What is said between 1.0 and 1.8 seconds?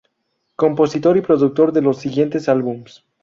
y productor